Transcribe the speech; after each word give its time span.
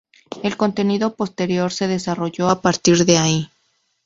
El 0.41 0.57
contenido 0.57 1.15
posterior 1.15 1.71
se 1.71 1.85
desarrolló 1.87 2.49
a 2.49 2.59
partir 2.63 3.05
de 3.05 3.19
ahí. 3.19 3.49